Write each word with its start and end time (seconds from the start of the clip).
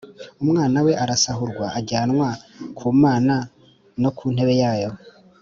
Umwana 0.43 0.77
we 0.85 0.93
arasahurwa 1.03 1.65
ajyanwa 1.79 2.27
ku 2.77 2.87
Mana 3.03 3.35
no 4.01 4.09
ku 4.17 4.25
ntebe 4.33 4.53
yayo. 4.63 4.91